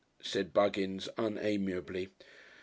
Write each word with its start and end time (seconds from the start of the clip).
said 0.23 0.51
Buggins 0.51 1.07
unamiably. 1.15 2.09